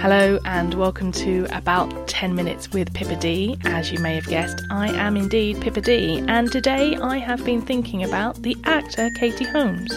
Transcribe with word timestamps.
Hello 0.00 0.38
and 0.44 0.74
welcome 0.74 1.10
to 1.12 1.46
About 1.50 2.06
10 2.06 2.34
Minutes 2.34 2.70
with 2.70 2.94
Pippa 2.94 3.16
D. 3.16 3.58
As 3.64 3.90
you 3.90 3.98
may 3.98 4.14
have 4.14 4.26
guessed, 4.26 4.62
I 4.70 4.88
am 4.88 5.16
indeed 5.16 5.60
Pippa 5.60 5.80
D, 5.80 6.24
and 6.28 6.50
today 6.52 6.96
I 6.96 7.18
have 7.18 7.44
been 7.44 7.62
thinking 7.62 8.04
about 8.04 8.42
the 8.42 8.56
actor 8.64 9.10
Katie 9.16 9.44
Holmes, 9.44 9.92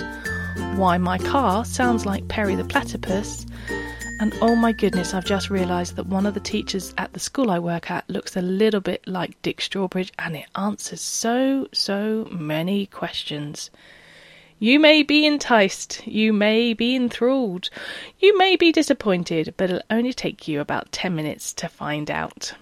why 0.76 0.98
my 0.98 1.20
car 1.20 1.64
sounds 1.66 2.06
like 2.06 2.28
Perry 2.30 2.56
the 2.56 2.64
Platypus, 2.64 3.46
and 4.22 4.34
oh 4.40 4.56
my 4.56 4.72
goodness, 4.72 5.16
I've 5.16 5.26
just 5.26 5.50
realised 5.50 5.96
that 5.96 6.06
one 6.06 6.28
of 6.28 6.36
the 6.36 6.40
teachers 6.40 6.94
at 7.00 7.14
the 7.14 7.20
school 7.20 7.50
I 7.50 7.58
work 7.58 7.90
at 7.90 8.08
looks 8.08 8.36
a 8.36 8.42
little 8.42 8.80
bit 8.80 9.08
like 9.08 9.42
Dick 9.42 9.58
Strawbridge 9.58 10.12
and 10.20 10.36
it 10.36 10.46
answers 10.56 11.02
so, 11.02 11.68
so 11.74 12.28
many 12.32 12.86
questions. 12.86 13.72
You 14.64 14.80
may 14.80 15.02
be 15.02 15.26
enticed, 15.26 16.06
you 16.06 16.32
may 16.32 16.76
be 16.76 16.96
enthralled, 16.96 17.72
you 18.20 18.38
may 18.38 18.56
be 18.56 18.72
disappointed, 18.72 19.56
but 19.58 19.72
it'll 19.72 19.82
only 19.90 20.14
take 20.14 20.48
you 20.48 20.62
about 20.62 20.92
10 20.92 21.16
minutes 21.16 21.52
to 21.54 21.68
find 21.68 22.12
out. 22.12 22.54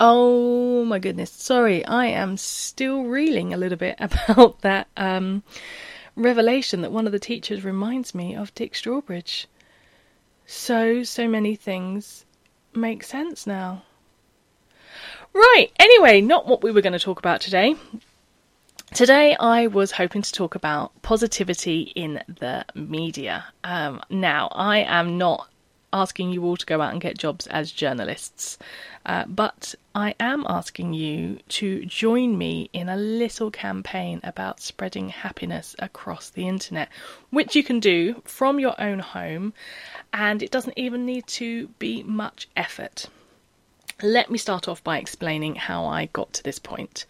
Oh 0.00 0.86
my 0.86 0.98
goodness, 0.98 1.30
sorry, 1.30 1.84
I 1.84 2.06
am 2.06 2.38
still 2.38 3.02
reeling 3.02 3.52
a 3.52 3.58
little 3.58 3.76
bit 3.76 3.96
about 4.00 4.62
that 4.62 4.88
um, 4.96 5.42
revelation 6.16 6.80
that 6.80 6.90
one 6.90 7.04
of 7.04 7.12
the 7.12 7.18
teachers 7.18 7.62
reminds 7.62 8.14
me 8.14 8.34
of 8.34 8.54
Dick 8.54 8.72
Strawbridge. 8.72 9.44
So, 10.46 11.02
so 11.02 11.28
many 11.28 11.56
things 11.56 12.24
make 12.74 13.04
sense 13.04 13.46
now. 13.46 13.82
Right, 15.34 15.68
anyway, 15.78 16.22
not 16.22 16.46
what 16.46 16.62
we 16.62 16.72
were 16.72 16.80
going 16.80 16.94
to 16.94 16.98
talk 16.98 17.18
about 17.18 17.42
today. 17.42 17.76
Today, 18.94 19.34
I 19.40 19.68
was 19.68 19.92
hoping 19.92 20.20
to 20.20 20.32
talk 20.32 20.54
about 20.54 20.92
positivity 21.00 21.92
in 21.94 22.22
the 22.28 22.66
media. 22.74 23.46
Um, 23.64 24.02
now, 24.10 24.48
I 24.52 24.80
am 24.80 25.16
not 25.16 25.48
asking 25.94 26.30
you 26.30 26.44
all 26.44 26.58
to 26.58 26.66
go 26.66 26.78
out 26.82 26.92
and 26.92 27.00
get 27.00 27.16
jobs 27.16 27.46
as 27.46 27.72
journalists, 27.72 28.58
uh, 29.06 29.24
but 29.26 29.74
I 29.94 30.14
am 30.20 30.44
asking 30.46 30.92
you 30.92 31.38
to 31.48 31.86
join 31.86 32.36
me 32.36 32.68
in 32.74 32.90
a 32.90 32.96
little 32.96 33.50
campaign 33.50 34.20
about 34.24 34.60
spreading 34.60 35.08
happiness 35.08 35.74
across 35.78 36.28
the 36.28 36.46
internet, 36.46 36.90
which 37.30 37.56
you 37.56 37.64
can 37.64 37.80
do 37.80 38.20
from 38.26 38.60
your 38.60 38.78
own 38.78 38.98
home, 38.98 39.54
and 40.12 40.42
it 40.42 40.50
doesn't 40.50 40.76
even 40.76 41.06
need 41.06 41.26
to 41.28 41.68
be 41.78 42.02
much 42.02 42.46
effort. 42.58 43.06
Let 44.02 44.30
me 44.30 44.36
start 44.36 44.68
off 44.68 44.84
by 44.84 44.98
explaining 44.98 45.54
how 45.54 45.86
I 45.86 46.10
got 46.12 46.34
to 46.34 46.42
this 46.42 46.58
point. 46.58 47.06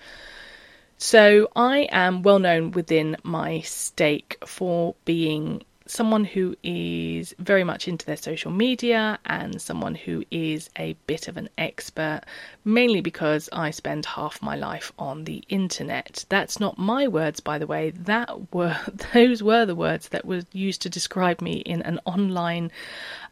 So 1.05 1.51
I 1.57 1.89
am 1.91 2.23
well 2.23 2.39
known 2.39 2.71
within 2.71 3.17
my 3.25 3.63
stake 3.63 4.39
for 4.47 4.95
being 5.05 5.65
someone 5.85 6.25
who 6.25 6.55
is 6.63 7.35
very 7.41 7.65
much 7.65 7.89
into 7.89 8.07
their 8.07 8.17
social 8.17 8.53
media 8.53 9.19
and 9.27 9.61
someone 9.61 9.97
who 9.97 10.23
is 10.31 10.71
a 10.79 10.93
bit 11.09 11.27
of 11.27 11.37
an 11.37 11.49
expert, 11.59 12.21
mainly 12.65 13.01
because 13.01 13.49
I 13.53 13.73
spend 13.73 14.07
half 14.07 14.41
my 14.41 14.55
life 14.55 14.93
on 14.97 15.25
the 15.25 15.43
internet. 15.49 16.25
That's 16.29 16.61
not 16.61 16.79
my 16.79 17.09
words, 17.09 17.41
by 17.41 17.59
the 17.59 17.67
way. 17.67 17.91
That 17.91 18.55
were 18.55 18.79
those 19.13 19.43
were 19.43 19.67
the 19.67 19.75
words 19.75 20.11
that 20.11 20.25
were 20.25 20.43
used 20.53 20.83
to 20.83 20.89
describe 20.89 21.41
me 21.41 21.55
in 21.55 21.83
an 21.83 21.99
online 22.05 22.71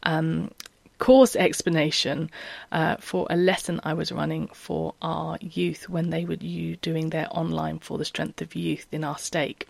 um, 0.03 0.51
course 1.01 1.35
explanation 1.35 2.29
uh, 2.71 2.95
for 2.97 3.25
a 3.31 3.35
lesson 3.35 3.81
I 3.83 3.95
was 3.95 4.11
running 4.11 4.49
for 4.53 4.93
our 5.01 5.35
youth 5.41 5.89
when 5.89 6.11
they 6.11 6.25
were 6.25 6.35
doing 6.35 7.09
their 7.09 7.27
online 7.31 7.79
for 7.79 7.97
the 7.97 8.05
strength 8.05 8.39
of 8.39 8.55
youth 8.55 8.85
in 8.91 9.03
our 9.03 9.17
stake. 9.17 9.67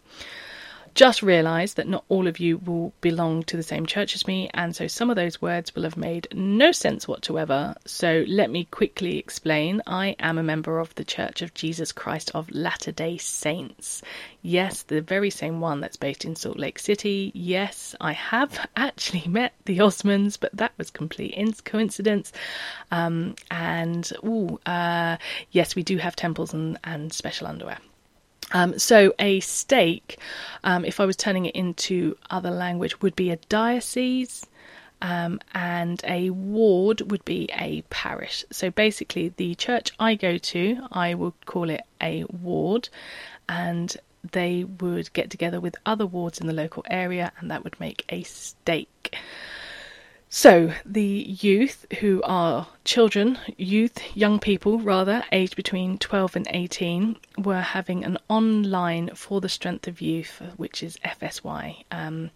Just 0.94 1.23
realise 1.23 1.73
that 1.75 1.88
not 1.88 2.03
all 2.09 2.28
of 2.28 2.39
you 2.39 2.58
will 2.58 2.94
belong 3.02 3.44
to 3.44 3.56
the 3.56 3.64
same 3.64 3.86
church 3.86 4.14
as 4.14 4.28
me, 4.28 4.50
and 4.53 4.75
so 4.75 4.88
some 4.88 5.09
of 5.09 5.16
those 5.16 5.42
words 5.42 5.73
will 5.73 5.84
have 5.84 5.97
made 5.97 6.28
no 6.34 6.72
sense 6.72 7.08
whatsoever. 7.08 7.75
So 7.86 8.25
let 8.28 8.50
me 8.50 8.66
quickly 8.66 9.17
explain. 9.17 9.81
I 9.88 10.16
am 10.19 10.38
a 10.38 10.44
member 10.44 10.79
of 10.79 10.94
the 10.96 11.06
Church 11.06 11.41
of 11.41 11.53
Jesus 11.53 11.91
Christ 11.91 12.31
of 12.34 12.52
Latter 12.52 12.91
day 12.91 13.18
Saints. 13.18 14.02
Yes, 14.41 14.84
the 14.84 15.02
very 15.02 15.29
same 15.29 15.62
one 15.62 15.79
that's 15.79 15.97
based 15.97 16.25
in 16.25 16.35
Salt 16.35 16.57
Lake 16.57 16.79
City. 16.79 17.31
Yes, 17.34 17.96
I 18.02 18.12
have 18.12 18.68
actually 18.75 19.28
met 19.28 19.53
the 19.66 19.78
Osmonds, 19.78 20.38
but 20.40 20.56
that 20.58 20.73
was 20.78 20.90
complete 20.90 21.35
coincidence. 21.63 22.34
Um, 22.91 23.35
and, 23.50 24.12
ooh, 24.23 24.59
uh, 24.66 25.18
yes, 25.52 25.75
we 25.75 25.84
do 25.84 25.97
have 25.97 26.16
temples 26.16 26.53
and, 26.53 26.78
and 26.84 27.13
special 27.13 27.47
underwear. 27.47 27.78
Um, 28.53 28.78
so 28.78 29.13
a 29.19 29.39
stake, 29.39 30.19
um, 30.63 30.85
if 30.85 31.00
I 31.00 31.06
was 31.06 31.16
turning 31.16 31.45
it 31.45 31.56
into 31.56 32.17
other 32.29 32.51
language, 32.51 33.01
would 33.01 33.16
be 33.16 33.31
a 33.31 33.38
diocese. 33.50 34.45
Um, 35.03 35.39
and 35.56 36.00
a 36.03 36.29
ward 36.29 37.09
would 37.09 37.25
be 37.25 37.50
a 37.57 37.81
parish. 37.90 38.45
So 38.51 38.69
basically, 38.69 39.29
the 39.35 39.56
church 39.56 39.91
I 40.00 40.13
go 40.13 40.38
to, 40.38 40.78
I 40.91 41.16
would 41.16 41.45
call 41.47 41.72
it 41.72 41.81
a 42.00 42.23
ward, 42.25 42.88
and 43.50 43.97
they 44.31 44.63
would 44.63 45.11
get 45.13 45.31
together 45.31 45.59
with 45.59 45.75
other 45.88 46.06
wards 46.06 46.40
in 46.40 46.45
the 46.45 46.53
local 46.53 46.85
area, 46.88 47.31
and 47.40 47.50
that 47.50 47.63
would 47.63 47.79
make 47.79 48.06
a 48.09 48.22
stake. 48.22 49.17
So, 50.34 50.74
the 50.86 51.03
youth, 51.42 51.86
who 52.00 52.22
are 52.24 52.69
children, 52.86 53.38
youth, 53.58 54.16
young 54.16 54.40
people 54.40 54.80
rather, 54.80 55.25
aged 55.34 55.58
between 55.58 55.97
12 55.97 56.38
and 56.38 56.47
18, 56.50 57.18
were 57.40 57.59
having 57.59 58.06
an 58.06 58.18
online 58.30 59.09
for 59.14 59.41
the 59.41 59.50
strength 59.50 59.90
of 59.90 60.00
youth, 60.00 60.41
which 60.56 60.84
is 60.84 60.97
FSY. 61.03 61.84
Um, 61.91 62.31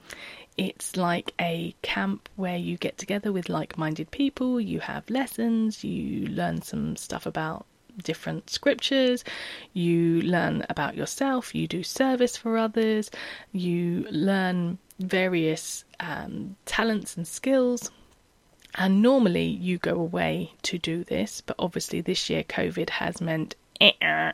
it's 0.58 0.98
like 0.98 1.34
a 1.40 1.74
camp 1.84 2.28
where 2.36 2.58
you 2.58 2.76
get 2.76 2.98
together 2.98 3.32
with 3.32 3.48
like 3.48 3.78
minded 3.78 4.12
people, 4.12 4.60
you 4.60 4.82
have 4.82 5.10
lessons, 5.10 5.82
you 5.86 6.28
learn 6.28 6.64
some 6.64 6.98
stuff 6.98 7.26
about 7.26 7.66
different 8.04 8.50
scriptures, 8.50 9.24
you 9.72 10.22
learn 10.22 10.66
about 10.70 10.98
yourself, 10.98 11.56
you 11.56 11.66
do 11.66 11.82
service 11.82 12.36
for 12.36 12.58
others, 12.58 13.10
you 13.54 14.06
learn 14.12 14.80
various 15.00 15.85
um, 16.00 16.56
talents 16.66 17.18
and 17.18 17.28
skills. 17.28 17.92
And 18.76 19.02
normally 19.02 19.46
you 19.46 19.78
go 19.78 19.96
away 19.96 20.54
to 20.64 20.78
do 20.78 21.04
this, 21.04 21.42
but 21.42 21.56
obviously 21.58 22.02
this 22.02 22.30
year 22.30 22.44
COVID 22.44 22.90
has 22.90 23.22
meant. 23.22 23.56
Eh-eh. 23.80 24.34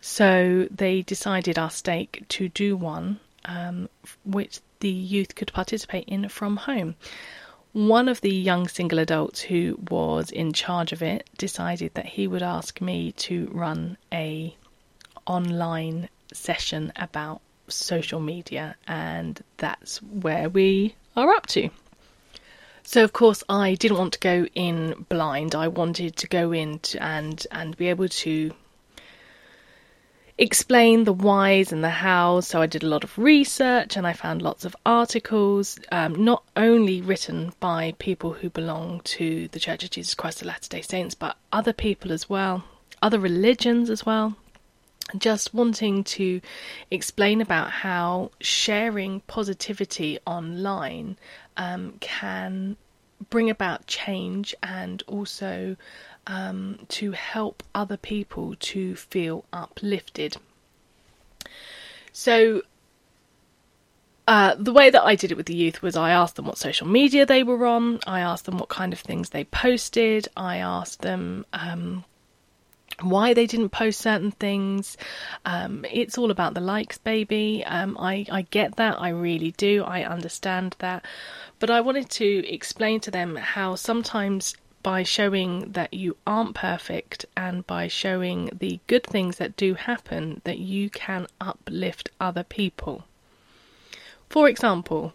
So 0.00 0.68
they 0.70 1.02
decided 1.02 1.58
our 1.58 1.70
stake 1.70 2.24
to 2.28 2.48
do 2.48 2.76
one 2.76 3.20
um, 3.46 3.88
which 4.24 4.60
the 4.80 4.90
youth 4.90 5.34
could 5.34 5.52
participate 5.52 6.08
in 6.08 6.28
from 6.28 6.56
home. 6.56 6.94
One 7.72 8.08
of 8.08 8.20
the 8.20 8.32
young 8.32 8.68
single 8.68 9.00
adults 9.00 9.40
who 9.40 9.78
was 9.90 10.30
in 10.30 10.52
charge 10.52 10.92
of 10.92 11.02
it 11.02 11.28
decided 11.36 11.94
that 11.94 12.06
he 12.06 12.26
would 12.28 12.42
ask 12.42 12.80
me 12.80 13.12
to 13.12 13.50
run 13.52 13.96
a 14.12 14.56
online 15.26 16.08
session 16.32 16.92
about 16.96 17.40
social 17.68 18.20
media, 18.20 18.76
and 18.86 19.42
that's 19.56 20.02
where 20.02 20.48
we 20.48 20.94
are 21.16 21.30
up 21.30 21.46
to. 21.46 21.70
So 22.86 23.02
of 23.02 23.12
course 23.12 23.42
I 23.48 23.74
didn't 23.74 23.98
want 23.98 24.12
to 24.12 24.18
go 24.18 24.46
in 24.54 25.06
blind. 25.08 25.54
I 25.54 25.68
wanted 25.68 26.16
to 26.16 26.28
go 26.28 26.52
in 26.52 26.80
to, 26.80 27.02
and 27.02 27.46
and 27.50 27.76
be 27.76 27.88
able 27.88 28.08
to 28.08 28.52
explain 30.36 31.04
the 31.04 31.12
whys 31.12 31.72
and 31.72 31.82
the 31.82 31.90
hows. 31.90 32.46
So 32.48 32.60
I 32.60 32.66
did 32.66 32.82
a 32.82 32.88
lot 32.88 33.04
of 33.04 33.16
research 33.16 33.96
and 33.96 34.06
I 34.06 34.12
found 34.12 34.42
lots 34.42 34.64
of 34.64 34.76
articles, 34.84 35.78
um, 35.92 36.24
not 36.24 36.44
only 36.56 37.00
written 37.00 37.54
by 37.58 37.94
people 37.98 38.32
who 38.34 38.50
belong 38.50 39.00
to 39.04 39.48
the 39.48 39.60
Church 39.60 39.84
of 39.84 39.90
Jesus 39.90 40.14
Christ 40.14 40.42
of 40.42 40.48
Latter 40.48 40.68
day 40.68 40.82
Saints, 40.82 41.14
but 41.14 41.36
other 41.52 41.72
people 41.72 42.12
as 42.12 42.28
well, 42.28 42.64
other 43.00 43.18
religions 43.18 43.88
as 43.88 44.04
well 44.04 44.36
just 45.18 45.52
wanting 45.54 46.04
to 46.04 46.40
explain 46.90 47.40
about 47.40 47.70
how 47.70 48.30
sharing 48.40 49.20
positivity 49.20 50.18
online 50.26 51.16
um, 51.56 51.94
can 52.00 52.76
bring 53.30 53.50
about 53.50 53.86
change 53.86 54.54
and 54.62 55.02
also 55.06 55.76
um, 56.26 56.78
to 56.88 57.12
help 57.12 57.62
other 57.74 57.96
people 57.96 58.54
to 58.58 58.96
feel 58.96 59.44
uplifted. 59.52 60.36
So, 62.12 62.62
uh, 64.26 64.54
the 64.58 64.72
way 64.72 64.88
that 64.88 65.04
I 65.04 65.16
did 65.16 65.32
it 65.32 65.36
with 65.36 65.46
the 65.46 65.54
youth 65.54 65.82
was 65.82 65.96
I 65.96 66.10
asked 66.10 66.36
them 66.36 66.46
what 66.46 66.56
social 66.56 66.86
media 66.86 67.26
they 67.26 67.42
were 67.42 67.66
on, 67.66 68.00
I 68.06 68.20
asked 68.20 68.46
them 68.46 68.56
what 68.56 68.70
kind 68.70 68.92
of 68.92 69.00
things 69.00 69.30
they 69.30 69.44
posted, 69.44 70.28
I 70.34 70.58
asked 70.58 71.02
them 71.02 71.44
um, 71.52 72.04
why 73.00 73.34
they 73.34 73.46
didn't 73.46 73.70
post 73.70 74.00
certain 74.00 74.30
things. 74.30 74.96
Um, 75.44 75.84
it's 75.90 76.16
all 76.16 76.30
about 76.30 76.54
the 76.54 76.60
likes, 76.60 76.98
baby. 76.98 77.64
Um, 77.66 77.96
I, 77.98 78.26
I 78.30 78.42
get 78.42 78.76
that, 78.76 79.00
I 79.00 79.08
really 79.10 79.52
do, 79.52 79.84
I 79.84 80.04
understand 80.04 80.76
that. 80.78 81.04
But 81.58 81.70
I 81.70 81.80
wanted 81.80 82.08
to 82.10 82.46
explain 82.48 83.00
to 83.00 83.10
them 83.10 83.36
how 83.36 83.74
sometimes 83.74 84.54
by 84.82 85.02
showing 85.02 85.72
that 85.72 85.94
you 85.94 86.16
aren't 86.26 86.54
perfect 86.54 87.24
and 87.36 87.66
by 87.66 87.88
showing 87.88 88.50
the 88.52 88.78
good 88.86 89.02
things 89.02 89.38
that 89.38 89.56
do 89.56 89.74
happen, 89.74 90.42
that 90.44 90.58
you 90.58 90.90
can 90.90 91.26
uplift 91.40 92.10
other 92.20 92.44
people. 92.44 93.04
For 94.28 94.48
example, 94.48 95.14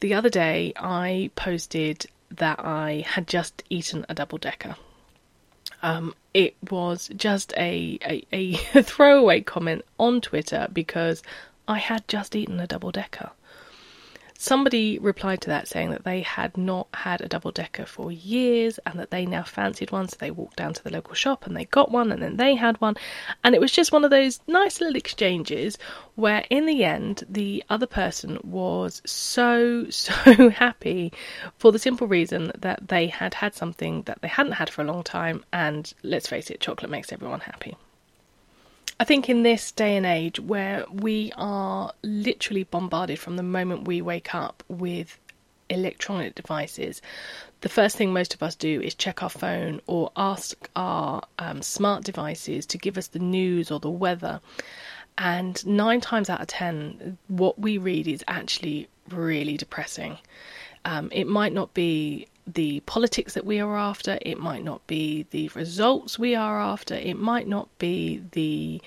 The 0.00 0.12
other 0.12 0.28
day, 0.28 0.74
I 0.76 1.30
posted 1.36 2.06
that 2.30 2.60
I 2.60 3.04
had 3.06 3.26
just 3.26 3.62
eaten 3.70 4.04
a 4.08 4.14
double 4.14 4.36
decker. 4.36 4.76
Um, 5.86 6.14
it 6.34 6.56
was 6.68 7.08
just 7.16 7.52
a, 7.56 7.96
a, 8.02 8.26
a 8.32 8.54
throwaway 8.82 9.40
comment 9.40 9.84
on 10.00 10.20
Twitter 10.20 10.66
because 10.72 11.22
I 11.68 11.78
had 11.78 12.08
just 12.08 12.34
eaten 12.34 12.58
a 12.58 12.66
double 12.66 12.90
decker. 12.90 13.30
Somebody 14.38 14.98
replied 14.98 15.40
to 15.42 15.48
that 15.48 15.66
saying 15.66 15.90
that 15.90 16.04
they 16.04 16.20
had 16.20 16.56
not 16.56 16.88
had 16.92 17.20
a 17.20 17.28
double 17.28 17.50
decker 17.50 17.86
for 17.86 18.12
years 18.12 18.78
and 18.84 18.98
that 18.98 19.10
they 19.10 19.24
now 19.24 19.42
fancied 19.42 19.90
one, 19.90 20.08
so 20.08 20.16
they 20.18 20.30
walked 20.30 20.56
down 20.56 20.74
to 20.74 20.84
the 20.84 20.90
local 20.90 21.14
shop 21.14 21.46
and 21.46 21.56
they 21.56 21.64
got 21.64 21.90
one 21.90 22.12
and 22.12 22.22
then 22.22 22.36
they 22.36 22.54
had 22.54 22.80
one. 22.80 22.96
And 23.42 23.54
it 23.54 23.60
was 23.60 23.72
just 23.72 23.92
one 23.92 24.04
of 24.04 24.10
those 24.10 24.40
nice 24.46 24.80
little 24.80 24.96
exchanges 24.96 25.78
where, 26.16 26.44
in 26.50 26.66
the 26.66 26.84
end, 26.84 27.24
the 27.28 27.64
other 27.70 27.86
person 27.86 28.38
was 28.42 29.02
so, 29.06 29.86
so 29.90 30.50
happy 30.50 31.12
for 31.58 31.72
the 31.72 31.78
simple 31.78 32.06
reason 32.06 32.52
that 32.58 32.88
they 32.88 33.06
had 33.06 33.34
had 33.34 33.54
something 33.54 34.02
that 34.02 34.20
they 34.22 34.28
hadn't 34.28 34.52
had 34.52 34.70
for 34.70 34.82
a 34.82 34.86
long 34.86 35.02
time. 35.02 35.44
And 35.52 35.92
let's 36.02 36.28
face 36.28 36.50
it, 36.50 36.60
chocolate 36.60 36.90
makes 36.90 37.12
everyone 37.12 37.40
happy. 37.40 37.76
I 38.98 39.04
think 39.04 39.28
in 39.28 39.42
this 39.42 39.72
day 39.72 39.94
and 39.96 40.06
age 40.06 40.40
where 40.40 40.84
we 40.90 41.30
are 41.36 41.92
literally 42.02 42.64
bombarded 42.64 43.18
from 43.18 43.36
the 43.36 43.42
moment 43.42 43.86
we 43.86 44.00
wake 44.00 44.34
up 44.34 44.62
with 44.68 45.18
electronic 45.68 46.34
devices, 46.34 47.02
the 47.60 47.68
first 47.68 47.96
thing 47.96 48.12
most 48.12 48.32
of 48.32 48.42
us 48.42 48.54
do 48.54 48.80
is 48.80 48.94
check 48.94 49.22
our 49.22 49.28
phone 49.28 49.82
or 49.86 50.10
ask 50.16 50.70
our 50.76 51.22
um, 51.38 51.60
smart 51.60 52.04
devices 52.04 52.64
to 52.66 52.78
give 52.78 52.96
us 52.96 53.08
the 53.08 53.18
news 53.18 53.70
or 53.70 53.80
the 53.80 53.90
weather. 53.90 54.40
And 55.18 55.64
nine 55.66 56.00
times 56.00 56.30
out 56.30 56.40
of 56.40 56.46
ten, 56.46 57.18
what 57.28 57.58
we 57.58 57.76
read 57.76 58.08
is 58.08 58.24
actually 58.28 58.88
really 59.10 59.58
depressing. 59.58 60.18
Um, 60.86 61.10
it 61.12 61.26
might 61.26 61.52
not 61.52 61.74
be 61.74 62.28
the 62.46 62.80
politics 62.80 63.34
that 63.34 63.44
we 63.44 63.60
are 63.60 63.76
after, 63.76 64.18
it 64.22 64.38
might 64.38 64.62
not 64.62 64.86
be 64.86 65.26
the 65.30 65.48
results 65.54 66.18
we 66.18 66.34
are 66.34 66.60
after, 66.60 66.94
it 66.94 67.18
might 67.18 67.48
not 67.48 67.68
be 67.78 68.22
the 68.32 68.80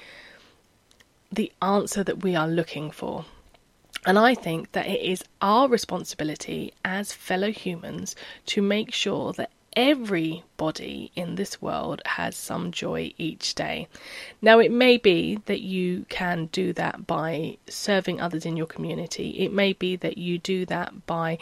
the 1.31 1.51
answer 1.61 2.03
that 2.03 2.23
we 2.23 2.35
are 2.35 2.47
looking 2.47 2.89
for. 2.89 3.23
And 4.05 4.17
I 4.17 4.33
think 4.33 4.71
that 4.71 4.87
it 4.87 5.01
is 5.01 5.23
our 5.41 5.67
responsibility 5.67 6.73
as 6.83 7.13
fellow 7.13 7.51
humans 7.51 8.15
to 8.47 8.61
make 8.61 8.91
sure 8.91 9.33
that 9.33 9.51
everybody 9.73 11.11
in 11.15 11.35
this 11.35 11.61
world 11.61 12.01
has 12.05 12.35
some 12.35 12.71
joy 12.71 13.13
each 13.17 13.55
day. 13.55 13.87
Now, 14.41 14.59
it 14.59 14.71
may 14.71 14.97
be 14.97 15.39
that 15.45 15.61
you 15.61 16.05
can 16.09 16.47
do 16.47 16.73
that 16.73 17.05
by 17.05 17.57
serving 17.67 18.19
others 18.19 18.45
in 18.45 18.57
your 18.57 18.67
community, 18.67 19.39
it 19.39 19.53
may 19.53 19.73
be 19.73 19.95
that 19.97 20.17
you 20.17 20.37
do 20.37 20.65
that 20.67 21.05
by 21.05 21.37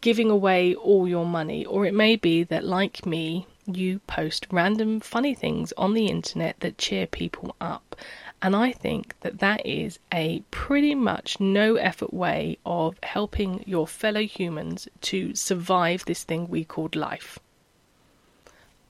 giving 0.00 0.30
away 0.30 0.74
all 0.74 1.08
your 1.08 1.26
money, 1.26 1.64
or 1.64 1.86
it 1.86 1.94
may 1.94 2.16
be 2.16 2.42
that, 2.44 2.64
like 2.64 3.06
me, 3.06 3.46
you 3.66 4.00
post 4.00 4.46
random 4.50 5.00
funny 5.00 5.34
things 5.34 5.72
on 5.76 5.94
the 5.94 6.06
internet 6.06 6.58
that 6.60 6.78
cheer 6.78 7.06
people 7.06 7.54
up. 7.60 7.96
And 8.42 8.56
I 8.56 8.72
think 8.72 9.14
that 9.20 9.40
that 9.40 9.66
is 9.66 9.98
a 10.12 10.42
pretty 10.50 10.94
much 10.94 11.38
no 11.40 11.76
effort 11.76 12.14
way 12.14 12.56
of 12.64 12.96
helping 13.02 13.62
your 13.66 13.86
fellow 13.86 14.22
humans 14.22 14.88
to 15.02 15.34
survive 15.34 16.04
this 16.06 16.24
thing 16.24 16.48
we 16.48 16.64
called 16.64 16.96
life. 16.96 17.38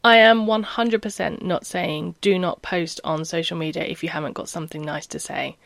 I 0.02 0.16
am 0.16 0.46
100% 0.46 1.42
not 1.42 1.66
saying 1.66 2.14
do 2.22 2.38
not 2.38 2.62
post 2.62 3.00
on 3.04 3.24
social 3.26 3.58
media 3.58 3.84
if 3.84 4.02
you 4.02 4.08
haven't 4.08 4.32
got 4.32 4.48
something 4.48 4.80
nice 4.80 5.06
to 5.08 5.18
say. 5.18 5.56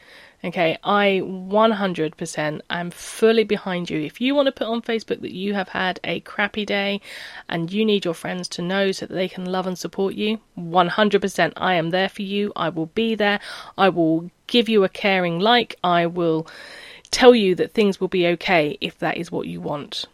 Okay, 0.42 0.76
I 0.82 1.22
100% 1.24 2.60
am 2.68 2.90
fully 2.90 3.44
behind 3.44 3.88
you. 3.88 4.00
If 4.00 4.20
you 4.20 4.34
want 4.34 4.46
to 4.46 4.52
put 4.52 4.66
on 4.66 4.82
Facebook 4.82 5.20
that 5.22 5.30
you 5.30 5.54
have 5.54 5.68
had 5.68 6.00
a 6.04 6.20
crappy 6.20 6.66
day 6.66 7.00
and 7.48 7.72
you 7.72 7.84
need 7.84 8.04
your 8.04 8.12
friends 8.12 8.48
to 8.48 8.62
know 8.62 8.92
so 8.92 9.06
that 9.06 9.14
they 9.14 9.28
can 9.28 9.46
love 9.46 9.66
and 9.66 9.78
support 9.78 10.14
you, 10.14 10.40
100% 10.58 11.52
I 11.56 11.74
am 11.74 11.90
there 11.90 12.08
for 12.08 12.22
you. 12.22 12.52
I 12.56 12.68
will 12.68 12.86
be 12.86 13.14
there. 13.14 13.40
I 13.78 13.88
will 13.88 14.30
give 14.48 14.68
you 14.68 14.84
a 14.84 14.88
caring 14.88 15.38
like. 15.38 15.76
I 15.82 16.06
will 16.06 16.46
tell 17.10 17.34
you 17.34 17.54
that 17.54 17.72
things 17.72 18.00
will 18.00 18.08
be 18.08 18.26
okay 18.26 18.76
if 18.80 18.98
that 18.98 19.16
is 19.16 19.32
what 19.32 19.46
you 19.46 19.60
want. 19.60 20.06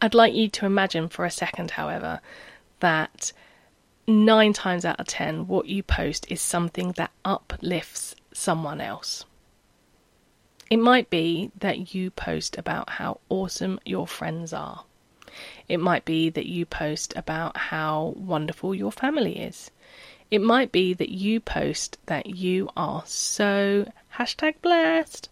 I'd 0.00 0.14
like 0.14 0.32
you 0.32 0.48
to 0.48 0.64
imagine 0.64 1.08
for 1.08 1.24
a 1.24 1.30
second, 1.30 1.72
however, 1.72 2.20
that 2.80 3.32
nine 4.06 4.52
times 4.52 4.84
out 4.84 4.98
of 4.98 5.06
ten, 5.06 5.46
what 5.46 5.66
you 5.66 5.82
post 5.82 6.26
is 6.30 6.40
something 6.40 6.92
that 6.92 7.10
uplifts 7.24 8.14
someone 8.32 8.80
else. 8.80 9.24
It 10.70 10.78
might 10.78 11.10
be 11.10 11.50
that 11.60 11.94
you 11.94 12.10
post 12.10 12.58
about 12.58 12.90
how 12.90 13.20
awesome 13.28 13.80
your 13.84 14.06
friends 14.06 14.52
are. 14.52 14.84
It 15.68 15.78
might 15.78 16.04
be 16.04 16.30
that 16.30 16.46
you 16.46 16.66
post 16.66 17.14
about 17.16 17.56
how 17.56 18.14
wonderful 18.16 18.74
your 18.74 18.92
family 18.92 19.38
is. 19.38 19.70
It 20.30 20.40
might 20.40 20.72
be 20.72 20.94
that 20.94 21.10
you 21.10 21.40
post 21.40 21.98
that 22.06 22.26
you 22.26 22.68
are 22.76 23.02
so 23.06 23.90
hashtag 24.16 24.54
blessed. 24.60 25.30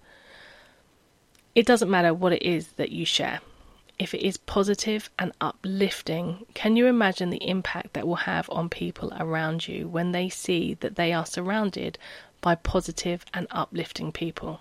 It 1.54 1.66
doesn't 1.66 1.90
matter 1.90 2.14
what 2.14 2.32
it 2.32 2.42
is 2.42 2.68
that 2.72 2.92
you 2.92 3.04
share 3.04 3.40
if 3.98 4.12
it 4.12 4.20
is 4.20 4.36
positive 4.36 5.08
and 5.18 5.32
uplifting, 5.40 6.44
can 6.52 6.76
you 6.76 6.86
imagine 6.86 7.30
the 7.30 7.48
impact 7.48 7.94
that 7.94 8.06
will 8.06 8.14
have 8.14 8.48
on 8.50 8.68
people 8.68 9.10
around 9.18 9.66
you 9.66 9.88
when 9.88 10.12
they 10.12 10.28
see 10.28 10.74
that 10.74 10.96
they 10.96 11.14
are 11.14 11.24
surrounded 11.24 11.98
by 12.42 12.54
positive 12.54 13.24
and 13.32 13.46
uplifting 13.50 14.12
people? 14.12 14.60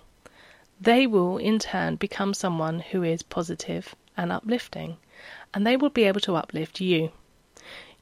They 0.80 1.06
will 1.06 1.36
in 1.36 1.58
turn 1.58 1.96
become 1.96 2.32
someone 2.32 2.80
who 2.80 3.02
is 3.02 3.22
positive 3.22 3.94
and 4.16 4.32
uplifting, 4.32 4.96
and 5.52 5.66
they 5.66 5.76
will 5.76 5.90
be 5.90 6.04
able 6.04 6.20
to 6.20 6.36
uplift 6.36 6.80
you. 6.80 7.12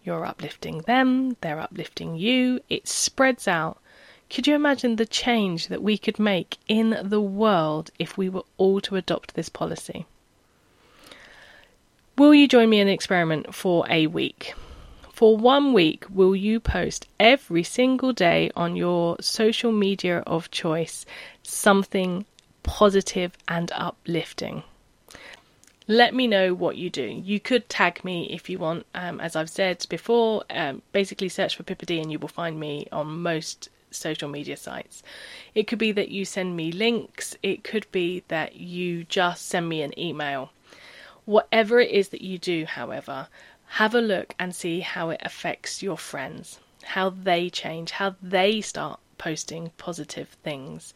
You're 0.05 0.27
uplifting 0.27 0.83
them, 0.83 1.37
they're 1.41 1.59
uplifting 1.59 2.17
you, 2.17 2.61
it 2.69 2.87
spreads 2.87 3.49
out. 3.49 3.81
Could 4.31 4.47
you 4.47 4.55
imagine 4.55 4.97
the 4.97 5.07
change 5.07 5.67
that 5.67 5.83
we 5.83 5.99
could 5.99 6.19
make 6.19 6.59
in 6.69 6.97
the 7.03 7.21
world 7.21 7.91
if 7.99 8.17
we 8.17 8.29
were 8.29 8.45
all 8.57 8.81
to 8.83 8.95
adopt 8.95 9.35
this 9.35 9.49
policy? 9.49 10.07
Will 12.17 12.33
you 12.33 12.47
join 12.47 12.71
me 12.71 12.79
in 12.79 12.87
an 12.87 12.95
experiment 12.95 13.53
for 13.53 13.85
a 13.91 14.07
week? 14.07 14.55
For 15.13 15.37
one 15.37 15.73
week, 15.73 16.05
will 16.09 16.37
you 16.37 16.61
post 16.61 17.09
every 17.19 17.65
single 17.65 18.13
day 18.13 18.53
on 18.55 18.77
your 18.77 19.17
social 19.21 19.73
media 19.73 20.19
of 20.21 20.49
choice 20.53 21.05
something 21.43 22.25
positive 22.63 23.33
and 23.49 23.73
uplifting? 23.73 24.63
Let 25.89 26.15
me 26.15 26.29
know 26.29 26.55
what 26.55 26.77
you 26.77 26.89
do. 26.89 27.03
You 27.03 27.41
could 27.41 27.69
tag 27.69 28.05
me 28.05 28.31
if 28.31 28.49
you 28.49 28.61
want. 28.61 28.87
Um, 28.95 29.19
as 29.21 29.35
I've 29.35 29.51
said 29.51 29.85
before, 29.89 30.45
um, 30.51 30.83
basically 30.93 31.29
search 31.29 31.57
for 31.57 31.65
Pippa 31.65 31.85
D 31.85 31.99
and 31.99 32.13
you 32.13 32.21
will 32.21 32.29
find 32.29 32.61
me 32.61 32.87
on 32.93 33.23
most 33.23 33.71
social 33.91 34.29
media 34.29 34.57
sites. 34.57 35.03
It 35.53 35.67
could 35.67 35.81
be 35.81 35.91
that 35.91 36.11
you 36.11 36.25
send 36.25 36.57
me 36.57 36.71
links, 36.71 37.37
it 37.43 37.65
could 37.65 37.91
be 37.91 38.23
that 38.29 38.55
you 38.55 39.03
just 39.03 39.47
send 39.47 39.69
me 39.69 39.83
an 39.83 39.99
email. 39.99 40.53
Whatever 41.25 41.81
it 41.81 41.91
is 41.91 42.11
that 42.11 42.21
you 42.21 42.39
do, 42.39 42.67
however, 42.67 43.29
have 43.67 43.95
a 43.95 44.01
look 44.01 44.35
and 44.39 44.55
see 44.55 44.81
how 44.81 45.11
it 45.11 45.21
affects 45.25 45.83
your 45.83 45.97
friends, 45.97 46.61
how 46.83 47.11
they 47.11 47.49
change, 47.49 47.93
how 47.93 48.17
they 48.23 48.61
start 48.61 49.01
posting 49.19 49.71
positive 49.79 50.29
things. 50.43 50.93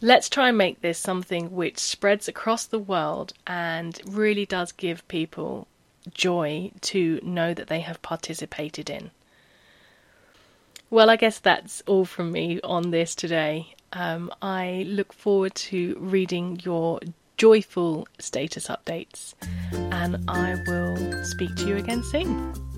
Let's 0.00 0.28
try 0.28 0.48
and 0.48 0.58
make 0.58 0.80
this 0.80 0.98
something 0.98 1.52
which 1.52 1.78
spreads 1.78 2.28
across 2.28 2.66
the 2.66 2.78
world 2.78 3.32
and 3.46 4.00
really 4.06 4.46
does 4.46 4.72
give 4.72 5.06
people 5.08 5.68
joy 6.12 6.72
to 6.80 7.20
know 7.22 7.54
that 7.54 7.68
they 7.68 7.80
have 7.80 8.02
participated 8.02 8.90
in. 8.90 9.10
Well, 10.90 11.08
I 11.08 11.16
guess 11.16 11.38
that's 11.38 11.82
all 11.86 12.04
from 12.04 12.32
me 12.32 12.60
on 12.62 12.90
this 12.90 13.14
today. 13.14 13.74
Um, 13.92 14.30
I 14.42 14.84
look 14.88 15.12
forward 15.12 15.54
to 15.54 15.96
reading 15.98 16.60
your 16.64 17.00
joyful 17.36 18.06
status 18.18 18.68
updates. 18.68 19.34
And 19.72 20.24
I 20.28 20.56
will 20.66 21.24
speak 21.24 21.54
to 21.56 21.68
you 21.68 21.76
again 21.76 22.02
soon. 22.04 22.71